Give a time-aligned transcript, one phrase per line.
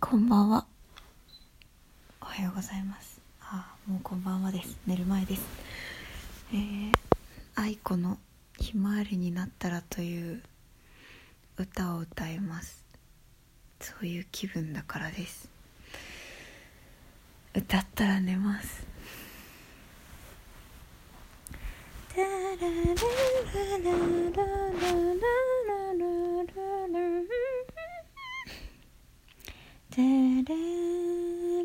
[0.00, 0.66] こんばんは。
[2.22, 3.20] おはようございます。
[3.42, 4.78] あ、もうこんばんはです。
[4.86, 5.42] 寝る前です。
[6.54, 6.92] えー、
[7.54, 8.18] 愛子の
[8.58, 10.42] ひまわりになったらという
[11.58, 12.82] 歌を歌います。
[13.78, 15.50] そういう気分だからです。
[17.54, 18.86] 歌ったら寝ます。
[22.08, 22.72] タララララ
[23.60, 23.92] ラ
[24.32, 26.10] ララララ
[26.88, 27.20] ラ
[30.00, 30.58] タラ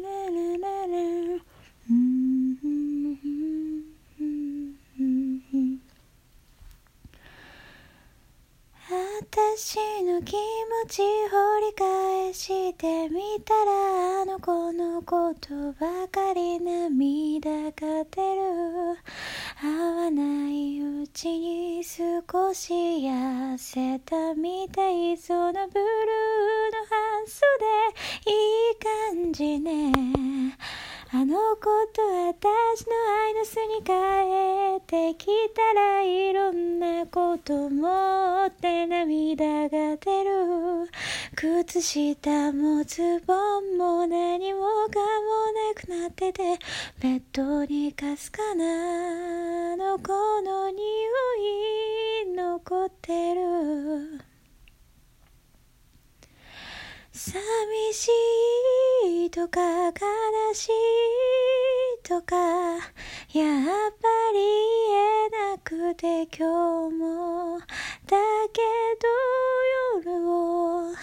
[0.03, 0.97] ララララ
[1.89, 2.25] うん
[9.35, 10.37] 私の気持
[10.89, 18.97] ち掘り返してみたらあの子のことばかり涙が出る。
[19.63, 26.85] 合わないうちに少し痩せたみたいそのブルーの
[27.25, 27.45] 半袖
[28.27, 28.33] い
[28.71, 28.75] い
[29.23, 29.91] 感じね。
[31.11, 33.91] あの子と私の愛の巣に帰
[34.77, 40.89] ってきたらいろんなこともって涙が出る。
[41.35, 44.59] 靴下もズボンも何も
[44.91, 46.59] かもなくなってて
[46.99, 49.73] ベッドにかすかな。
[49.73, 50.75] あの子の匂
[52.23, 54.24] い残ってる。
[57.17, 57.31] 寂
[57.93, 58.09] し
[59.05, 59.93] いとか悲
[60.53, 60.71] しい
[62.03, 63.41] とかやっぱ
[64.33, 64.39] り
[64.89, 67.57] 言えなくて今日も。
[67.59, 68.17] だ
[68.51, 68.61] け
[70.03, 70.99] ど夜を越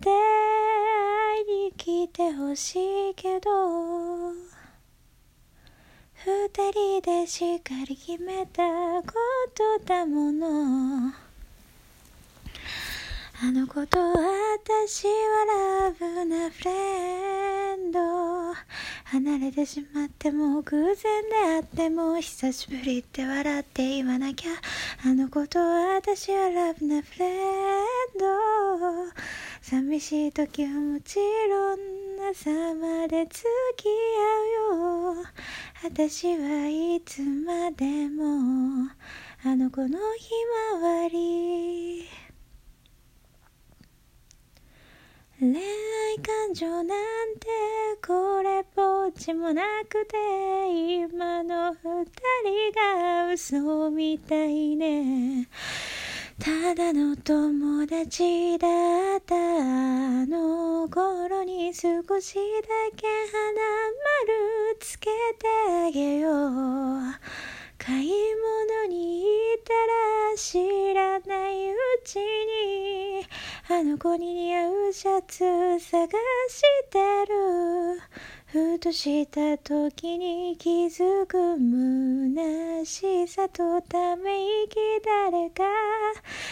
[0.00, 2.76] えて会いに来てほし
[3.10, 4.32] いけど
[6.24, 8.62] 二人でしっかり決めた
[9.02, 9.12] こ
[9.54, 11.27] とだもの。
[13.40, 15.12] あの子と私は
[15.86, 18.00] ラブなフレンド。
[19.04, 24.50] 離れてしまっても偶然であっても久しぶりって笑って言わなきゃ。
[25.04, 27.84] あの子と私はラブなフレン
[28.18, 28.26] ド。
[29.62, 31.78] 寂しい時はもちろん
[32.32, 33.46] 朝まで付
[33.76, 35.24] き合うよ。
[35.84, 38.90] 私はいつまでも。
[39.44, 40.28] あの子のひ
[40.80, 42.08] まわり
[45.40, 45.62] 恋愛
[46.16, 47.46] 感情なんて
[48.06, 50.16] これっぽっちもなくて
[51.02, 52.06] 今の二
[52.44, 55.48] 人が嘘みたいね。
[56.38, 58.66] ただの友達だ
[59.16, 63.52] ったあの頃に少しだけ花
[64.70, 65.46] 丸つけて
[65.86, 67.48] あげよう。
[67.78, 69.26] 買い物に行
[69.60, 72.57] ったら知らないうちに
[73.70, 75.44] あの子に似合うシャツ
[75.78, 76.08] 探
[76.48, 78.00] してる。
[78.46, 85.64] ふとした時に気づく虚しさとため息誰か。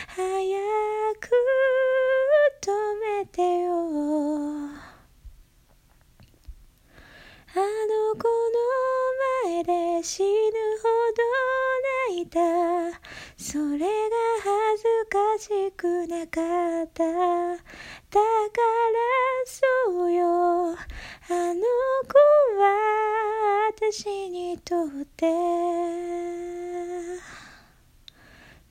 [0.09, 0.59] 早
[1.19, 1.31] く
[2.61, 2.71] 止
[3.21, 3.73] めてよ。
[7.55, 10.29] あの子の前で死ぬ
[10.83, 11.23] ほど
[12.11, 13.01] 泣いた。
[13.39, 14.16] それが
[15.39, 16.41] しくなか
[16.83, 17.05] った。
[17.05, 17.19] だか
[18.11, 19.03] ら
[19.45, 20.27] そうよ。
[20.73, 20.75] あ
[21.55, 21.63] の
[22.07, 22.19] 子
[22.59, 25.27] は私にとって。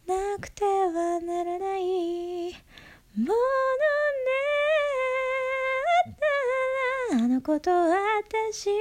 [0.08, 2.54] なくてはならない
[3.16, 3.36] ものね。
[7.14, 8.76] あの子と私は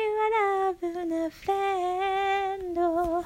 [0.68, 3.24] ラブなフレンド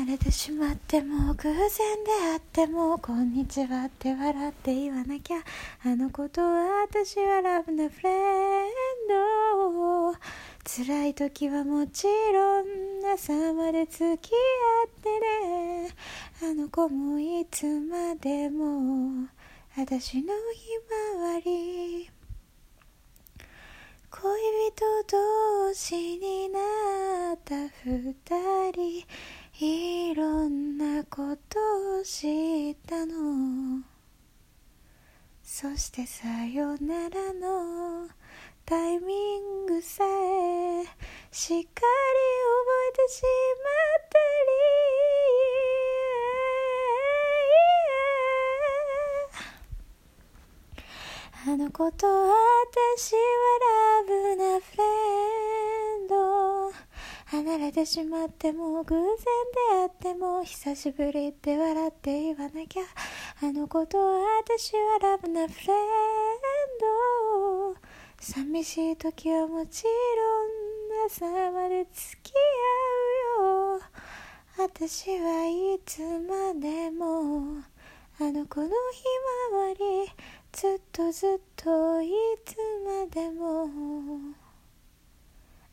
[0.00, 5.38] 離れてしまっても偶然であってもこんにちはって笑って言わなきゃ。
[5.84, 8.70] あの子と私はラブなフレン
[9.08, 10.12] ド
[10.64, 12.64] 辛い時はもちろん
[13.12, 15.94] 朝まで付き合ってね。
[16.44, 19.28] あの子もいつまでも
[19.76, 20.68] 私のひ
[21.18, 22.08] まわり。
[24.10, 24.32] 恋
[24.70, 26.58] 人同士にな
[27.34, 27.54] った
[27.84, 28.14] 二
[28.72, 29.06] 人。
[29.58, 31.58] いろんなこと
[32.00, 33.82] を知ったの。
[35.42, 38.08] そしてさよならの
[38.64, 40.84] タイミングさえ
[41.32, 41.70] しっかり覚
[42.88, 43.68] えてしま
[43.98, 44.18] った
[51.46, 51.52] り。
[51.52, 53.18] あの子と私は
[53.98, 54.99] ラブなフレンド。
[57.30, 62.82] 離れてしまっても偶然であっても久しぶりって笑って言わなきゃ。
[63.40, 63.98] あの子と
[64.42, 65.76] 私はラブなフレン
[67.72, 67.76] ド
[68.18, 72.32] 寂しい時はもちろん朝まで付き
[73.38, 73.80] 合うよ。
[74.58, 77.62] 私はいつまでも
[78.18, 78.72] あの子のひ
[79.52, 79.76] まわり
[80.50, 82.10] ずっとずっとい
[82.44, 84.49] つまでも。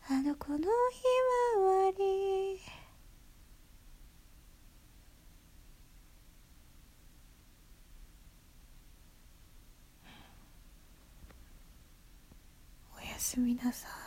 [0.09, 0.63] あの子のひ
[1.57, 2.61] まわり。
[12.95, 14.06] おやすみなさい。